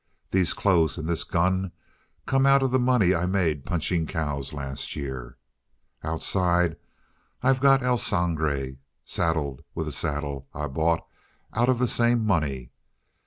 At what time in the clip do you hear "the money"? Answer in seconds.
2.71-3.13